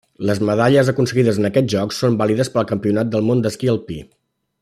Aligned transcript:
Les 0.27 0.39
medalles 0.49 0.87
aconseguides 0.93 1.37
en 1.41 1.45
aquests 1.49 1.73
Jocs 1.75 2.01
són 2.05 2.17
vàlides 2.23 2.51
per 2.55 2.61
al 2.63 2.67
Campionat 2.73 3.13
del 3.17 3.27
Món 3.31 3.45
d'esquí 3.45 3.73
alpí. 3.77 4.01